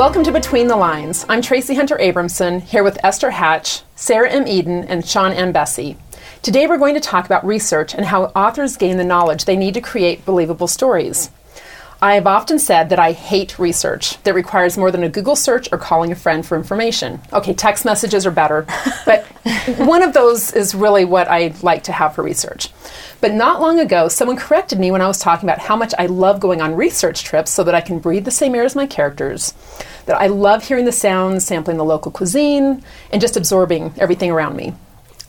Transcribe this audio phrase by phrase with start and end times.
[0.00, 1.26] Welcome to Between the Lines.
[1.28, 4.48] I'm Tracy Hunter Abramson, here with Esther Hatch, Sarah M.
[4.48, 5.52] Eden, and Sian M.
[5.52, 5.98] Bessey.
[6.40, 9.74] Today we're going to talk about research and how authors gain the knowledge they need
[9.74, 11.28] to create believable stories.
[12.00, 15.68] I have often said that I hate research that requires more than a Google search
[15.70, 17.20] or calling a friend for information.
[17.30, 18.66] Okay, text messages are better,
[19.04, 19.26] but
[19.76, 22.70] one of those is really what I like to have for research.
[23.20, 26.06] But not long ago, someone corrected me when I was talking about how much I
[26.06, 28.86] love going on research trips so that I can breathe the same air as my
[28.86, 29.52] characters,
[30.06, 32.82] that I love hearing the sounds, sampling the local cuisine,
[33.12, 34.74] and just absorbing everything around me.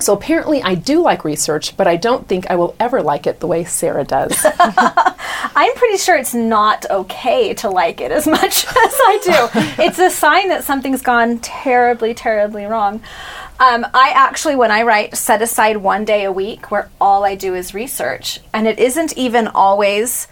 [0.01, 3.39] So apparently, I do like research, but I don't think I will ever like it
[3.39, 4.35] the way Sarah does.
[4.59, 9.83] I'm pretty sure it's not okay to like it as much as I do.
[9.83, 13.01] it's a sign that something's gone terribly, terribly wrong.
[13.59, 17.35] Um, I actually, when I write, set aside one day a week where all I
[17.35, 18.39] do is research.
[18.55, 20.27] And it isn't even always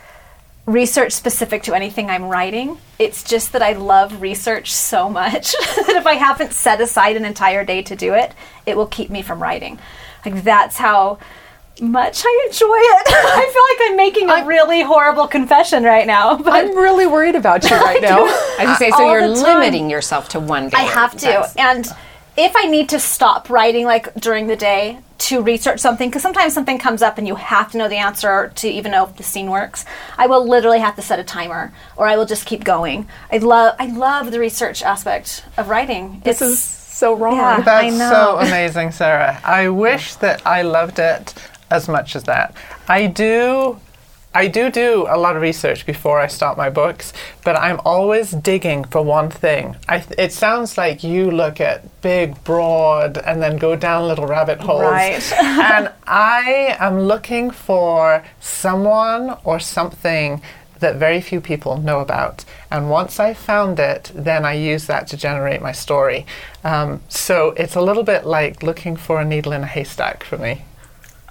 [0.69, 2.77] research specific to anything I'm writing.
[2.99, 7.25] It's just that I love research so much that if I haven't set aside an
[7.25, 8.33] entire day to do it,
[8.65, 9.79] it will keep me from writing.
[10.25, 11.17] Like that's how
[11.81, 13.07] much I enjoy it.
[13.09, 16.37] I feel like I'm making a I'm, really horrible confession right now.
[16.49, 18.25] But I'm really worried about you right now.
[18.59, 20.77] I was say, so you're limiting yourself to one day.
[20.77, 21.87] I have to, and
[22.37, 26.53] if I need to stop writing like during the day to research something, because sometimes
[26.53, 29.23] something comes up and you have to know the answer to even know if the
[29.23, 29.85] scene works,
[30.17, 33.07] I will literally have to set a timer, or I will just keep going.
[33.31, 36.21] I love I love the research aspect of writing.
[36.23, 37.35] This it's, is so wrong.
[37.35, 39.39] Yeah, That's so amazing, Sarah.
[39.43, 41.33] I wish that I loved it
[41.69, 42.55] as much as that.
[42.87, 43.79] I do
[44.33, 47.13] I do do a lot of research before I start my books,
[47.43, 49.75] but I'm always digging for one thing.
[49.87, 54.59] I, it sounds like you look at big, broad, and then go down little rabbit
[54.59, 54.83] holes.
[54.83, 55.33] Right.
[55.41, 60.41] and I am looking for someone or something
[60.79, 62.45] that very few people know about.
[62.71, 66.25] And once I found it, then I use that to generate my story.
[66.63, 70.37] Um, so it's a little bit like looking for a needle in a haystack for
[70.37, 70.63] me.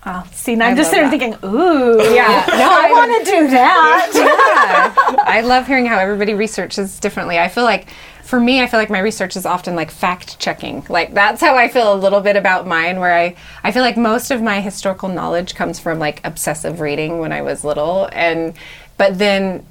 [0.07, 4.11] Oh, see, now I'm just sitting thinking, ooh, yeah, no, I, want to do that.
[4.15, 7.39] yeah, I love hearing how everybody researches differently.
[7.39, 7.89] I feel like,
[8.23, 10.85] for me, I feel like my research is often like fact checking.
[10.89, 13.01] Like that's how I feel a little bit about mine.
[13.01, 17.19] Where I, I feel like most of my historical knowledge comes from like obsessive reading
[17.19, 18.55] when I was little, and
[18.99, 19.65] but then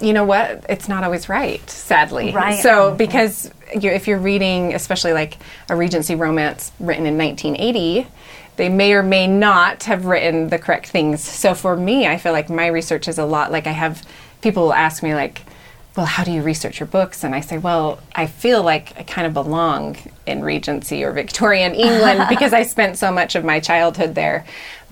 [0.00, 0.64] you know what?
[0.68, 2.32] It's not always right, sadly.
[2.32, 2.60] Right.
[2.60, 5.38] So because you, if you're reading, especially like
[5.68, 8.08] a Regency romance written in 1980
[8.56, 11.22] they may or may not have written the correct things.
[11.22, 14.06] So for me, I feel like my research is a lot like I have
[14.42, 15.42] people ask me like,
[15.96, 17.24] well, how do you research your books?
[17.24, 21.74] And I say, well, I feel like I kind of belong in Regency or Victorian
[21.74, 24.46] England because I spent so much of my childhood there.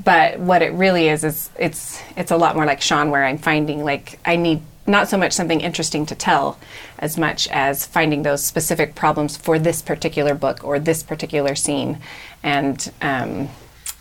[0.04, 3.38] But what it really is is it's it's a lot more like Sian, where I'm
[3.38, 6.58] finding like I need not so much something interesting to tell
[6.98, 11.98] as much as finding those specific problems for this particular book or this particular scene
[12.42, 13.48] and um,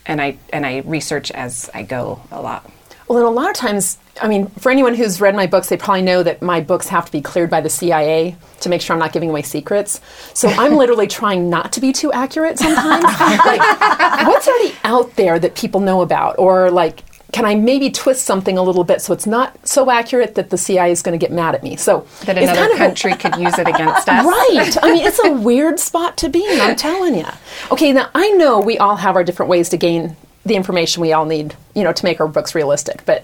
[0.06, 2.70] and I and I research as I go a lot.
[3.08, 5.78] Well, and a lot of times, I mean, for anyone who's read my books, they
[5.78, 8.94] probably know that my books have to be cleared by the CIA to make sure
[8.94, 10.02] I'm not giving away secrets.
[10.34, 13.04] So I'm literally trying not to be too accurate sometimes.
[13.46, 17.07] like, what's already out there that people know about, or like
[17.38, 20.58] can I maybe twist something a little bit so it's not so accurate that the
[20.58, 21.76] CIA is going to get mad at me?
[21.76, 24.26] So that another kind of country a, could use it against us.
[24.26, 24.76] Right.
[24.82, 26.60] I mean, it's a weird spot to be in.
[26.60, 27.28] I'm telling you.
[27.72, 30.16] Okay, now I know we all have our different ways to gain
[30.48, 33.06] the information we all need, you know, to make our books realistic.
[33.06, 33.24] But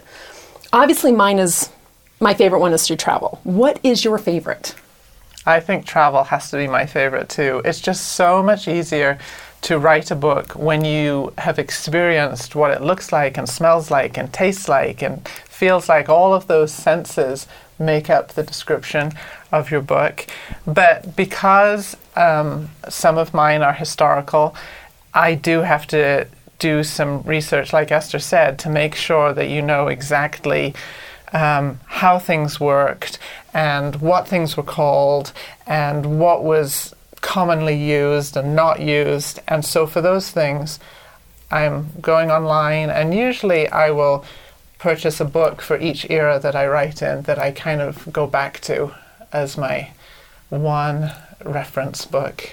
[0.71, 1.71] obviously, mine is
[2.19, 3.39] my favorite one is through travel.
[3.43, 4.75] What is your favorite?
[5.47, 7.63] I think travel has to be my favorite too.
[7.65, 9.17] It's just so much easier
[9.63, 14.17] to write a book when you have experienced what it looks like and smells like
[14.17, 17.47] and tastes like and feels like all of those senses
[17.79, 19.13] make up the description
[19.51, 20.27] of your book.
[20.67, 24.55] But because um, some of mine are historical,
[25.13, 26.27] I do have to
[26.59, 30.73] do some research, like Esther said, to make sure that you know exactly
[31.31, 33.17] um, how things worked
[33.53, 35.31] and what things were called
[35.65, 36.93] and what was
[37.23, 39.39] commonly used and not used.
[39.47, 40.79] And so for those things,
[41.49, 44.23] I'm going online, and usually I will
[44.77, 48.27] purchase a book for each era that I write in that I kind of go
[48.27, 48.91] back to
[49.31, 49.91] as my
[50.49, 51.11] one
[51.43, 52.51] reference book.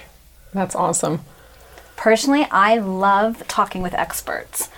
[0.53, 1.21] That's awesome.
[1.95, 4.69] Personally, I love talking with experts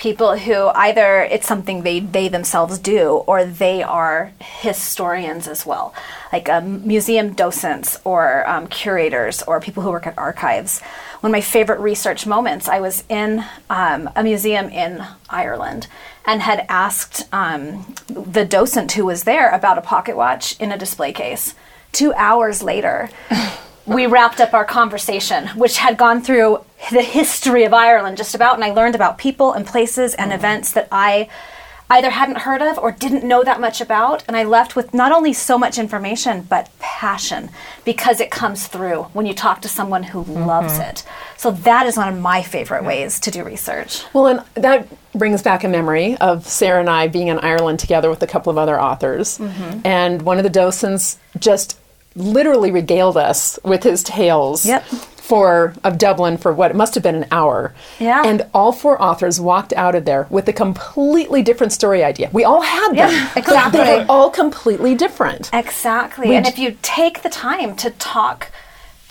[0.00, 5.94] people who either it's something they, they themselves do or they are historians as well,
[6.32, 10.80] like um, museum docents or um, curators or people who work at archives.
[11.20, 15.86] One of my favorite research moments, I was in um, a museum in Ireland
[16.24, 20.78] and had asked um, the docent who was there about a pocket watch in a
[20.78, 21.54] display case
[21.92, 23.10] two hours later,
[23.86, 28.54] we wrapped up our conversation, which had gone through the history of Ireland just about,
[28.54, 30.38] and I learned about people and places and mm-hmm.
[30.38, 31.28] events that I
[31.90, 34.22] either hadn't heard of or didn't know that much about.
[34.28, 37.50] And I left with not only so much information, but passion
[37.84, 40.44] because it comes through when you talk to someone who mm-hmm.
[40.44, 41.04] loves it.
[41.36, 44.04] So that is one of my favorite ways to do research.
[44.12, 48.08] Well, and that brings back a memory of Sarah and I being in Ireland together
[48.08, 49.38] with a couple of other authors.
[49.38, 49.80] Mm-hmm.
[49.84, 51.76] And one of the docents just
[52.14, 54.64] literally regaled us with his tales.
[54.64, 54.84] Yep.
[55.30, 57.72] For of Dublin for what it must have been an hour.
[58.00, 58.22] Yeah.
[58.26, 62.28] And all four authors walked out of there with a completely different story idea.
[62.32, 62.96] We all had them.
[63.12, 63.80] Yeah, exactly.
[63.84, 65.48] They were all completely different.
[65.52, 66.34] Exactly.
[66.34, 68.50] and if you take the time to talk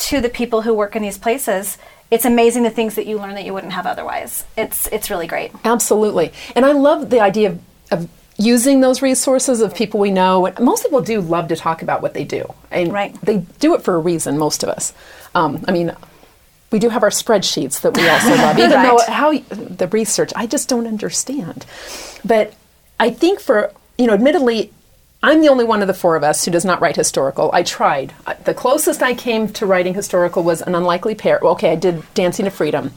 [0.09, 1.77] to the people who work in these places,
[2.11, 4.43] it's amazing the things that you learn that you wouldn't have otherwise.
[4.57, 5.51] It's it's really great.
[5.63, 6.33] Absolutely.
[6.55, 7.59] And I love the idea of,
[7.91, 10.51] of using those resources of people we know.
[10.59, 12.43] Most people do love to talk about what they do.
[12.71, 13.13] And Right.
[13.21, 14.91] they do it for a reason, most of us.
[15.35, 15.95] Um, I mean,
[16.71, 20.47] we do have our spreadsheets that we also love, even though how the research, I
[20.47, 21.65] just don't understand.
[22.23, 22.53] But
[22.99, 24.71] I think for, you know, admittedly,
[25.21, 27.49] I'm the only one of the four of us who does not write historical.
[27.53, 28.13] I tried.
[28.45, 31.39] The closest I came to writing historical was an unlikely pair.
[31.41, 32.91] Well, okay, I did Dancing to Freedom.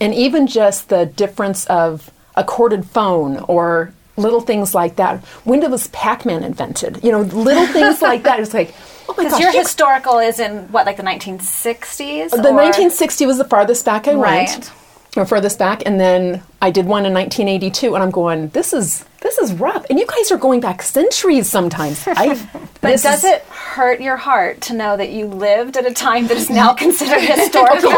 [0.00, 5.24] And even just the difference of a corded phone or little things like that.
[5.44, 7.02] When was Pac Man invented?
[7.02, 8.40] You know, little things like that.
[8.40, 8.74] It's like,
[9.08, 9.40] Oh because gosh.
[9.40, 12.30] your you- historical is in what, like the 1960s?
[12.30, 14.48] the or- 1960 was the farthest back I Right.
[14.48, 14.70] went,
[15.16, 19.04] or furthest back, and then I did one in 1982, and I'm going, this is
[19.20, 22.04] this is rough, and you guys are going back centuries sometimes.
[22.06, 22.34] I,
[22.80, 26.26] But does is- it hurt your heart to know that you lived at a time
[26.28, 27.90] that is now considered historical?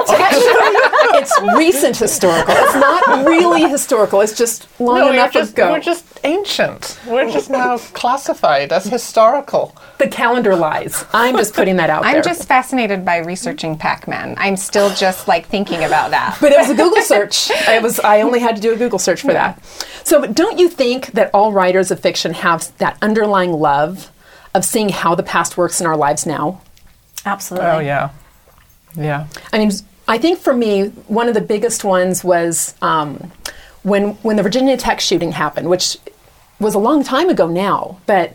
[1.20, 2.55] it's recent historical.
[2.56, 4.20] It's not really historical.
[4.20, 5.73] It's just long No, enough just, ago.
[5.73, 6.99] we're just ancient.
[7.06, 9.75] We're just now classified as historical.
[9.99, 11.05] the calendar lies.
[11.12, 12.17] I'm just putting that out there.
[12.17, 14.35] I'm just fascinated by researching Pac-Man.
[14.38, 16.38] I'm still just like thinking about that.
[16.41, 17.50] But it was a Google search.
[17.50, 19.64] I was I only had to do a Google search for that.
[20.05, 24.10] So but don't you think that all writers of fiction have that underlying love
[24.55, 26.60] of seeing how the past works in our lives now?
[27.25, 27.69] Absolutely.
[27.69, 28.10] Oh yeah,
[28.96, 29.26] yeah.
[29.52, 29.70] I mean,
[30.06, 33.31] I think for me, one of the biggest ones was um,
[33.82, 35.99] when when the Virginia Tech shooting happened, which
[36.58, 37.99] was a long time ago now.
[38.06, 38.34] But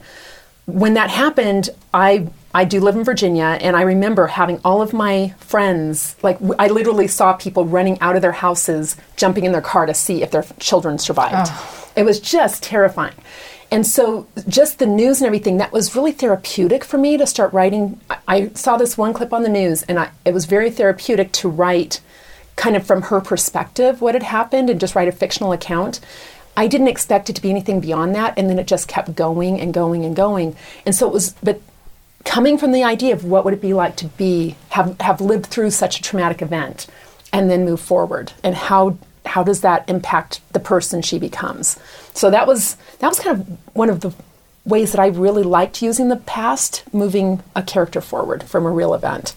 [0.65, 4.93] when that happened, I I do live in Virginia, and I remember having all of
[4.93, 9.51] my friends like w- I literally saw people running out of their houses, jumping in
[9.51, 11.49] their car to see if their children survived.
[11.95, 13.15] It was just terrifying.
[13.71, 17.51] And so, just the news and everything, that was really therapeutic for me to start
[17.53, 17.99] writing.
[18.07, 21.31] I, I saw this one clip on the news, and I, it was very therapeutic
[21.33, 21.99] to write
[22.55, 25.99] kind of from her perspective what had happened and just write a fictional account.
[26.55, 29.59] I didn't expect it to be anything beyond that, and then it just kept going
[29.59, 30.55] and going and going.
[30.85, 31.59] And so it was, but
[32.23, 35.47] coming from the idea of what would it be like to be have have lived
[35.47, 36.87] through such a traumatic event
[37.31, 41.77] and then move forward and how how does that impact the person she becomes
[42.13, 44.13] so that was that was kind of one of the
[44.65, 48.93] ways that i really liked using the past moving a character forward from a real
[48.93, 49.35] event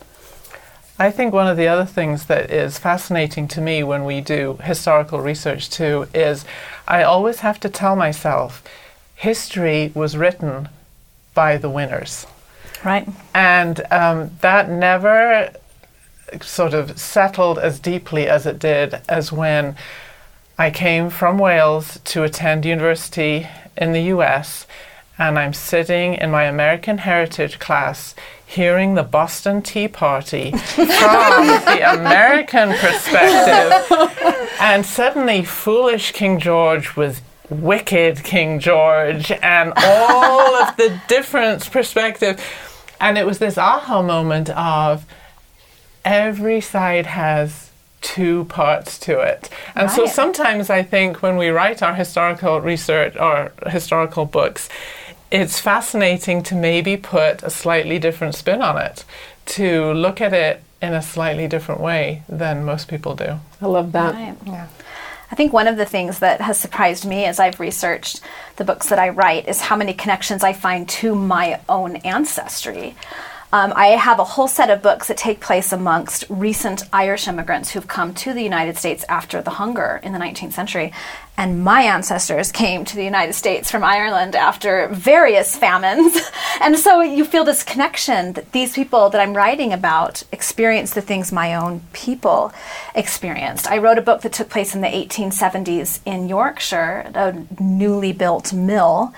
[0.99, 4.59] I think one of the other things that is fascinating to me when we do
[4.63, 6.47] historical research too is
[6.89, 8.63] I always have to tell myself
[9.15, 10.71] history was written
[11.35, 12.27] by the winners.
[12.87, 13.09] Right.
[13.35, 15.53] And um, that never
[16.41, 19.75] sort of settled as deeply as it did as when
[20.57, 24.69] I came from Wales to attend university in the US
[25.19, 28.15] and I'm sitting in my American Heritage class
[28.47, 34.55] hearing the Boston Tea Party from the American perspective.
[34.61, 42.41] And suddenly, foolish King George was wicked King George, and all of the different perspective.
[43.01, 45.05] And it was this aha moment of
[46.05, 49.51] every side has two parts to it.
[49.75, 54.69] And so sometimes I think when we write our historical research or historical books,
[55.31, 59.05] it's fascinating to maybe put a slightly different spin on it,
[59.47, 63.41] to look at it in a slightly different way than most people do.
[63.61, 64.37] i love that Right.
[64.47, 64.67] Yeah.
[65.31, 68.21] I think one of the things that has surprised me as I've researched
[68.57, 72.95] the books that I write is how many connections I find to my own ancestry.
[73.53, 77.71] Um, I have a whole set of books that take place amongst recent Irish immigrants
[77.71, 80.93] who've come to the United States after the hunger in the 19th century.
[81.39, 86.17] And my ancestors came to the United States from Ireland after various famines.
[86.61, 91.03] and so you feel this connection that these people that I'm writing about experience the
[91.03, 92.53] things my own people
[92.97, 93.71] experienced.
[93.71, 98.53] I wrote a book that took place in the 1870s in Yorkshire, a newly built
[98.53, 99.15] mill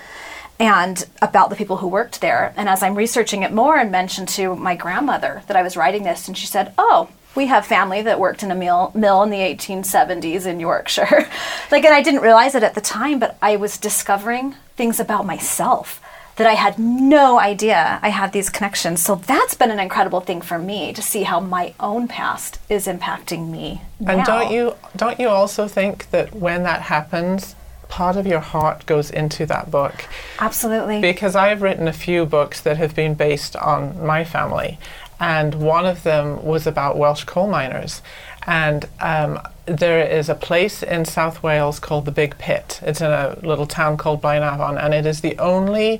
[0.59, 2.53] and about the people who worked there.
[2.57, 6.03] And as I'm researching it more, and mentioned to my grandmother that I was writing
[6.03, 9.29] this, and she said, "Oh." We have family that worked in a mill, mill in
[9.29, 11.29] the 1870s in Yorkshire.
[11.71, 15.27] like, and I didn't realize it at the time, but I was discovering things about
[15.27, 16.01] myself
[16.39, 19.03] that I had no idea I had these connections.
[19.03, 22.87] So that's been an incredible thing for me to see how my own past is
[22.87, 23.81] impacting me.
[23.99, 24.23] And now.
[24.23, 27.55] don't you don't you also think that when that happens,
[27.89, 30.05] part of your heart goes into that book?
[30.39, 31.01] Absolutely.
[31.01, 34.79] Because I've written a few books that have been based on my family,
[35.19, 38.01] and one of them was about Welsh coal miners.
[38.47, 42.79] And um, there is a place in South Wales called the Big Pit.
[42.83, 45.99] It's in a little town called Blaenavon, and it is the only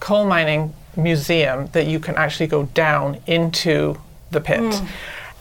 [0.00, 3.98] coal mining museum that you can actually go down into
[4.30, 4.80] the pit.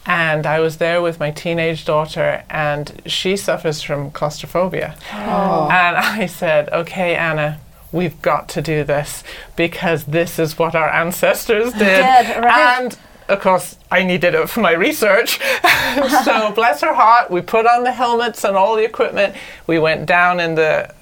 [0.05, 4.95] And I was there with my teenage daughter, and she suffers from claustrophobia.
[5.12, 5.69] Oh.
[5.71, 7.59] And I said, Okay, Anna,
[7.91, 9.24] we've got to do this
[9.55, 11.79] because this is what our ancestors did.
[11.79, 12.81] Did, right.
[12.81, 12.97] And
[13.27, 15.39] of course, I needed it for my research.
[16.24, 19.35] so, bless her heart, we put on the helmets and all the equipment.
[19.65, 20.93] We went down in the,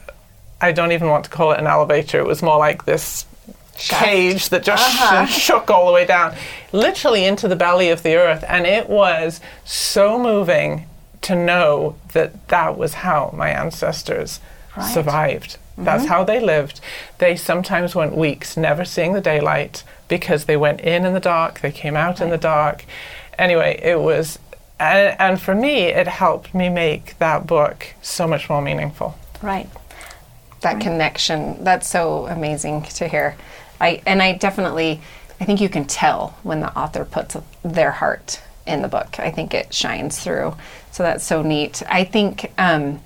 [0.61, 3.25] I don't even want to call it an elevator, it was more like this
[3.77, 5.25] cage that just uh-huh.
[5.25, 6.35] sh- shook all the way down,
[6.71, 8.43] literally into the belly of the earth.
[8.47, 10.85] And it was so moving
[11.21, 14.39] to know that that was how my ancestors
[14.91, 15.57] survived.
[15.73, 15.85] Mm-hmm.
[15.85, 16.81] That's how they lived.
[17.17, 21.61] They sometimes went weeks never seeing the daylight because they went in in the dark,
[21.61, 22.85] they came out in the dark.
[23.39, 24.37] Anyway, it was,
[24.79, 29.17] and, and for me, it helped me make that book so much more meaningful.
[29.41, 29.67] right.
[30.61, 31.63] that connection.
[31.63, 33.35] That's so amazing to hear.
[33.79, 35.01] I and I definitely
[35.39, 39.19] I think you can tell when the author puts their heart in the book.
[39.19, 40.55] I think it shines through.
[40.91, 41.83] So that's so neat.
[41.89, 43.01] I think um,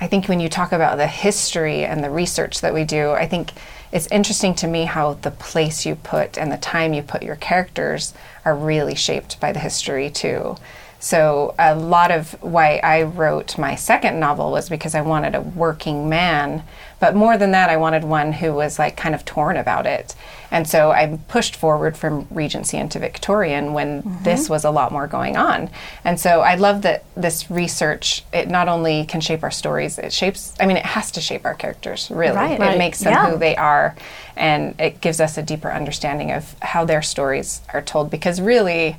[0.00, 3.26] I think when you talk about the history and the research that we do, I
[3.26, 3.52] think
[3.92, 7.36] it's interesting to me how the place you put and the time you put your
[7.36, 10.56] characters are really shaped by the history too.
[11.02, 15.40] So a lot of why I wrote my second novel was because I wanted a
[15.40, 16.62] working man,
[17.00, 20.14] but more than that I wanted one who was like kind of torn about it.
[20.50, 24.24] And so I pushed forward from Regency into Victorian when mm-hmm.
[24.24, 25.70] this was a lot more going on.
[26.04, 30.12] And so I love that this research it not only can shape our stories, it
[30.12, 32.36] shapes I mean it has to shape our characters, really.
[32.36, 32.52] Right.
[32.52, 32.76] It Right.
[32.78, 33.30] makes them Yeah.
[33.30, 33.96] who they are
[34.36, 38.96] and it gives us a deeper understanding of how their stories are told because really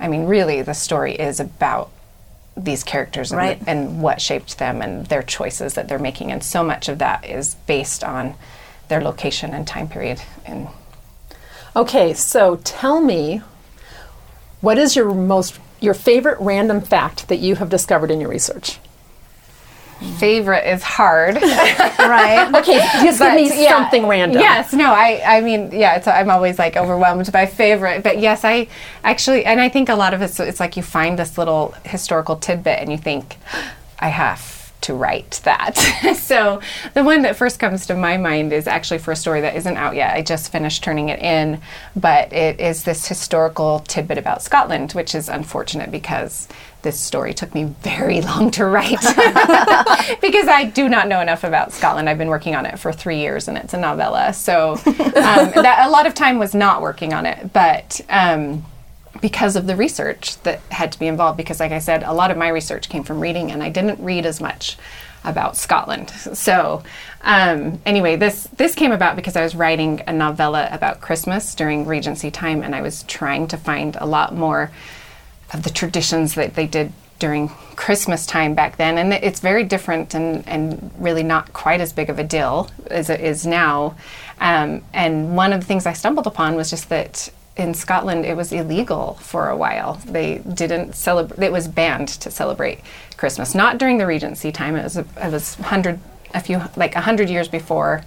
[0.00, 1.90] I mean, really, the story is about
[2.56, 6.64] these characters and, and what shaped them and their choices that they're making, and so
[6.64, 8.34] much of that is based on
[8.88, 10.20] their location and time period.
[10.44, 10.68] And
[11.76, 13.42] Okay, so tell me,
[14.60, 18.78] what is your most your favorite random fact that you have discovered in your research?
[20.18, 21.38] Favorite is hard.
[22.00, 22.52] Right.
[22.54, 24.40] Okay, just give me yeah, something random.
[24.40, 28.42] Yes, no, I, I mean, yeah, it's, I'm always like overwhelmed by favorite, but yes,
[28.42, 28.68] I
[29.04, 32.36] actually, and I think a lot of it's, it's like you find this little historical
[32.36, 33.36] tidbit and you think,
[34.00, 35.76] I have to write that.
[36.16, 36.60] so
[36.94, 39.76] the one that first comes to my mind is actually for a story that isn't
[39.76, 40.14] out yet.
[40.14, 41.60] I just finished turning it in,
[41.94, 46.48] but it is this historical tidbit about Scotland, which is unfortunate because
[46.82, 48.90] this story took me very long to write
[50.20, 52.08] because I do not know enough about Scotland.
[52.08, 54.32] I've been working on it for three years and it's a novella.
[54.32, 58.00] So um, that, a lot of time was not working on it, but.
[58.08, 58.64] Um,
[59.20, 62.30] because of the research that had to be involved, because, like I said, a lot
[62.30, 64.78] of my research came from reading, and I didn't read as much
[65.24, 66.10] about Scotland.
[66.10, 66.82] So,
[67.22, 71.86] um, anyway, this this came about because I was writing a novella about Christmas during
[71.86, 74.70] Regency time, and I was trying to find a lot more
[75.52, 80.14] of the traditions that they did during Christmas time back then, and it's very different
[80.14, 83.94] and, and really not quite as big of a deal as it is now.
[84.40, 88.36] Um, and one of the things I stumbled upon was just that in Scotland it
[88.36, 90.00] was illegal for a while.
[90.06, 92.80] They didn't celebrate; it was banned to celebrate
[93.16, 93.54] Christmas.
[93.54, 96.00] Not during the Regency time; it was a, it was hundred
[96.32, 98.02] a few like a hundred years before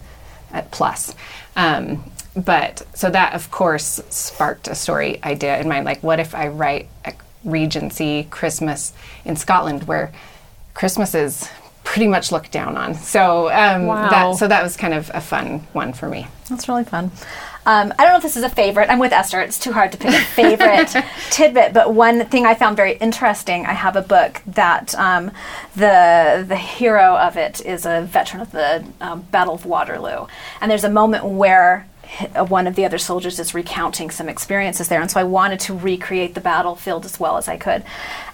[0.51, 1.13] at plus.
[1.55, 6.33] Um, but so that of course sparked a story idea in mind like what if
[6.33, 8.93] i write a regency christmas
[9.25, 10.11] in scotland where
[10.73, 11.49] christmas is
[11.83, 14.09] pretty much looked down on so um, Wow.
[14.09, 17.11] that so that was kind of a fun one for me That's really fun.
[17.65, 18.89] Um, I don't know if this is a favorite.
[18.89, 19.39] I'm with Esther.
[19.39, 20.93] It's too hard to pick a favorite
[21.31, 23.65] tidbit, but one thing I found very interesting.
[23.65, 25.31] I have a book that um,
[25.73, 30.27] the the hero of it is a veteran of the um, Battle of Waterloo,
[30.59, 31.87] and there's a moment where
[32.47, 35.01] one of the other soldiers is recounting some experiences there.
[35.01, 37.83] And so I wanted to recreate the battlefield as well as I could.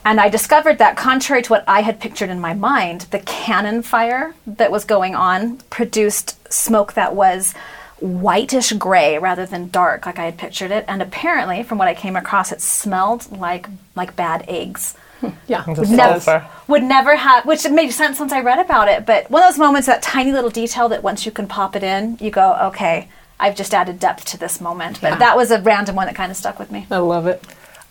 [0.06, 3.82] And I discovered that, contrary to what I had pictured in my mind, the cannon
[3.82, 7.54] fire that was going on produced smoke that was
[8.02, 10.86] whitish gray rather than dark like I had pictured it.
[10.88, 14.96] And apparently, from what I came across, it smelled like like bad eggs.
[15.20, 15.30] Hmm.
[15.48, 15.66] Yeah.
[15.68, 19.06] Would never, would never have, which made sense once I read about it.
[19.06, 21.84] But one of those moments, that tiny little detail that once you can pop it
[21.84, 23.10] in, you go, okay,
[23.40, 25.00] I've just added depth to this moment.
[25.02, 26.88] But that was a random one that kind of stuck with me.
[26.92, 27.44] I love it.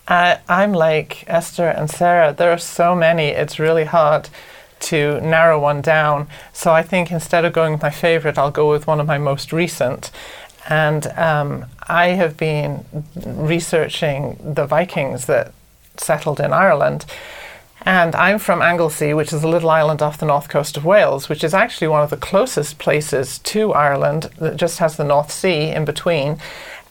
[0.06, 2.32] I, I'm like Esther and Sarah.
[2.32, 4.28] There are so many, it's really hard
[4.80, 6.28] to narrow one down.
[6.52, 9.18] So I think instead of going with my favorite, I'll go with one of my
[9.18, 10.10] most recent.
[10.68, 12.84] And um, I have been
[13.16, 15.52] researching the Vikings that
[15.96, 17.06] settled in Ireland.
[17.88, 21.30] And I'm from Anglesey, which is a little island off the north coast of Wales,
[21.30, 25.30] which is actually one of the closest places to Ireland that just has the North
[25.32, 26.36] Sea in between.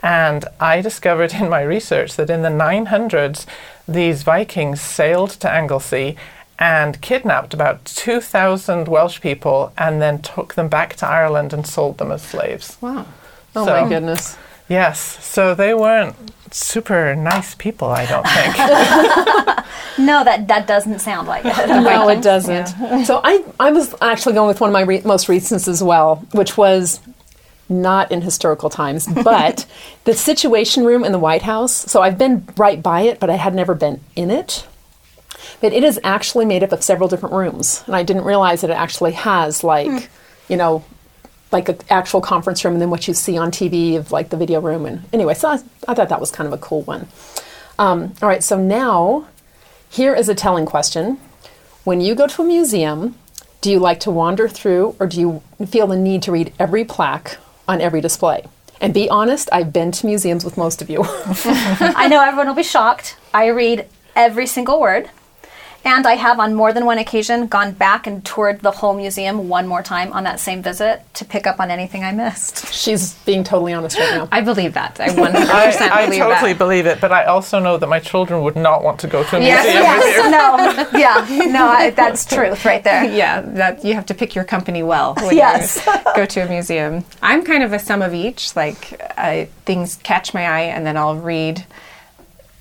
[0.01, 3.46] And I discovered in my research that in the 900s,
[3.88, 6.18] these Vikings sailed to Anglesey
[6.58, 12.00] and kidnapped about 2,000 Welsh people and then took them back to Ireland and sold
[12.00, 12.75] them as slaves.
[12.82, 13.06] Wow.
[13.56, 14.36] Oh So- my goodness.
[14.68, 16.16] Yes, so they weren't
[16.54, 19.66] super nice people, I don't think.
[19.98, 21.68] No, that, that doesn't sound like it.
[21.68, 23.06] No, it doesn't.
[23.06, 26.18] So I, I was actually going with one of my re- most recents as well,
[26.34, 27.00] which was
[27.70, 29.66] not in historical times, but
[30.04, 31.74] the Situation Room in the White House.
[31.74, 34.68] So I've been right by it, but I had never been in it.
[35.62, 38.70] But it is actually made up of several different rooms, and I didn't realize that
[38.70, 39.98] it actually has like, hmm.
[40.48, 40.84] you know,
[41.51, 44.38] like an actual conference room, and then what you see on TV of like the
[44.38, 44.86] video room.
[44.86, 47.08] And anyway, so I, I thought that was kind of a cool one.
[47.80, 49.27] Um, all right, so now
[49.89, 51.20] here is a telling question.
[51.84, 53.16] When you go to a museum,
[53.62, 56.84] do you like to wander through or do you feel the need to read every
[56.84, 57.38] plaque
[57.68, 58.46] on every display?
[58.80, 61.04] And be honest, I've been to museums with most of you.
[61.06, 63.18] I know everyone will be shocked.
[63.34, 65.10] I read every single word.
[65.88, 69.48] And I have, on more than one occasion, gone back and toured the whole museum
[69.48, 72.73] one more time on that same visit to pick up on anything I missed.
[72.73, 74.28] She's being totally honest right now.
[74.30, 75.00] I believe that.
[75.00, 76.58] I 100% I, I believe totally that.
[76.58, 79.38] believe it, but I also know that my children would not want to go to
[79.38, 81.00] a Yes, museum with you.
[81.00, 83.06] yes, no, yeah, no, I, that's truth right there.
[83.15, 85.86] yeah, that you have to pick your company well when Yes.
[85.88, 87.06] you go to a museum.
[87.21, 88.58] I'm kind of a sum of each.
[88.58, 91.65] Like I, things catch my eye, and then I'll read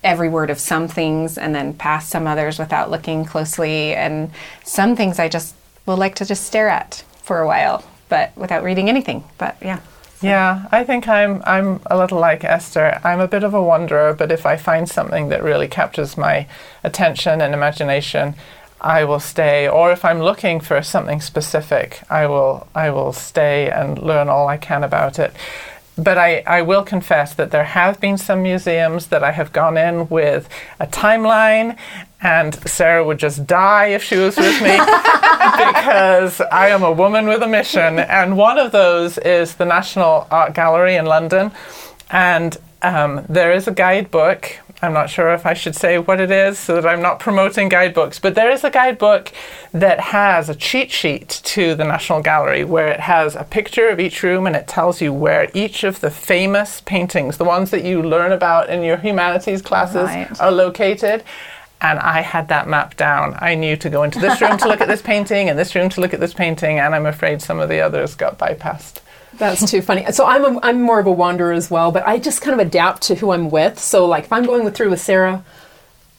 [0.04, 3.94] every word of some things, and then pass some others without looking closely.
[3.94, 4.30] And
[4.64, 5.54] some things I just
[5.84, 9.24] will like to just stare at for a while, but without reading anything.
[9.38, 9.80] But yeah.
[10.22, 13.00] Yeah, I think I'm I'm a little like Esther.
[13.04, 16.46] I'm a bit of a wanderer, but if I find something that really captures my
[16.82, 18.34] attention and imagination,
[18.80, 19.68] I will stay.
[19.68, 24.48] Or if I'm looking for something specific, I will I will stay and learn all
[24.48, 25.34] I can about it.
[25.98, 29.78] But I, I will confess that there have been some museums that I have gone
[29.78, 31.78] in with a timeline,
[32.20, 34.70] and Sarah would just die if she was with me
[35.56, 37.98] because I am a woman with a mission.
[37.98, 41.50] And one of those is the National Art Gallery in London.
[42.10, 44.58] And um, there is a guidebook.
[44.82, 47.68] I'm not sure if I should say what it is so that I'm not promoting
[47.70, 49.32] guidebooks, but there is a guidebook
[49.72, 53.98] that has a cheat sheet to the National Gallery where it has a picture of
[53.98, 57.84] each room and it tells you where each of the famous paintings, the ones that
[57.84, 60.40] you learn about in your humanities classes, Right.
[60.40, 61.24] are located.
[61.80, 63.36] And I had that mapped down.
[63.38, 65.88] I knew to go into this room to look at this painting and this room
[65.90, 69.00] to look at this painting, and I'm afraid some of the others got bypassed.
[69.38, 70.04] That's too funny.
[70.12, 72.66] So I'm a, I'm more of a wanderer as well, but I just kind of
[72.66, 73.78] adapt to who I'm with.
[73.78, 75.44] So like if I'm going through with Sarah,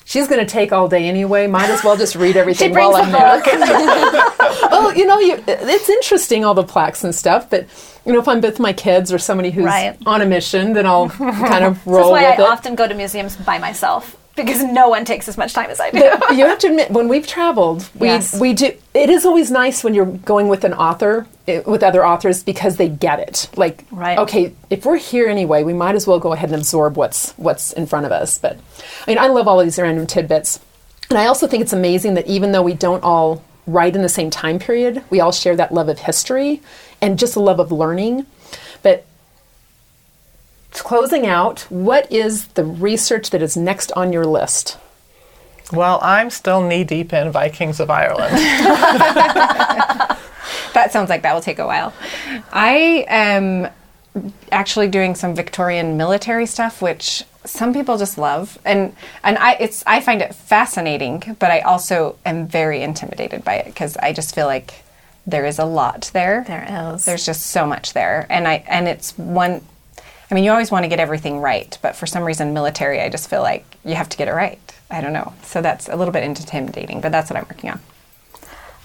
[0.06, 1.48] she's going to take all day anyway.
[1.48, 3.42] Might as well just read everything while I'm there.
[4.72, 7.68] well, you know, you, it's interesting all the plaques and stuff, but
[8.06, 9.98] you know, if I'm with my kids or somebody who's Right.
[10.06, 11.10] on a mission, then I'll
[11.50, 12.14] kind of roll.
[12.14, 12.40] That's why I it.
[12.40, 15.92] often go to museums by myself because no one takes as much time as I
[15.92, 15.98] do.
[16.36, 18.40] you have to admit when we've traveled we Yes.
[18.40, 22.06] we do it is always nice when you're going with an author eh, with other
[22.06, 24.18] authors because they get it like Right.
[24.20, 27.74] okay if we're here anyway we might as well go ahead and absorb what's what's
[27.74, 28.58] in front of us but
[29.06, 30.60] i mean i love all of these random tidbits
[31.10, 34.10] and i also think it's amazing that even though we don't all write in the
[34.10, 36.62] same time period we all share that love of history
[37.02, 38.26] and just a love of learning
[40.72, 44.78] closing out what is the research that is next on your list
[45.72, 48.38] Well, I'm still knee deep in Vikings of Ireland.
[50.78, 51.92] That sounds like that will take a while.
[52.52, 53.70] I am
[54.52, 59.84] actually doing some Victorian military stuff, which some people just love, and and I it's
[59.88, 64.36] I find it fascinating, but I also am very intimidated by it because I just
[64.36, 64.84] feel like
[65.26, 66.44] there is a lot there.
[66.46, 67.06] There is.
[67.06, 69.62] There's just so much there, and I and it's one.
[70.30, 73.10] I mean, you always want to get everything right, but for some reason, military, I
[73.10, 74.60] just feel like you have to get it right.
[74.90, 75.34] I don't know.
[75.44, 77.80] So that's a little bit intimidating, but that's what I'm working on.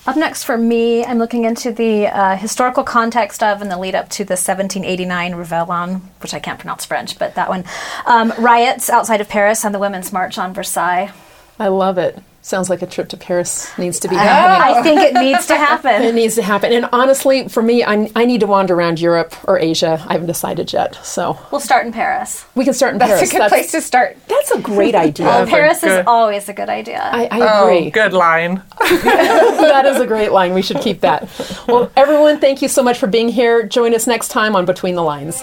[0.05, 3.95] Up next for me, I'm looking into the uh, historical context of and the lead
[3.95, 7.65] up to the 1789 Réveillon, which I can't pronounce French, but that one.
[8.05, 11.13] Um, riots outside of Paris and the Women's March on Versailles.
[11.59, 12.19] I love it.
[12.45, 14.77] Sounds like a trip to Paris needs to be happening.
[14.77, 16.03] I think it needs to happen.
[16.03, 16.73] It needs to happen.
[16.73, 20.05] And honestly, for me, I, I need to wander around Europe or Asia.
[20.09, 20.97] I haven't decided yet.
[21.05, 22.45] So We'll start in Paris.
[22.57, 23.33] we can start in That's Paris.
[23.33, 24.17] a good place to start.
[24.27, 25.27] That's a great idea.
[25.27, 26.99] Well, a Paris is always a good idea.
[27.01, 27.91] I, I Oh, agree.
[27.91, 28.61] good line.
[28.81, 30.53] that is a great line.
[30.53, 31.29] We should keep that.
[31.69, 33.63] Well, everyone, thank you so much for being here.
[33.69, 35.43] Join us next time on Between the Lines.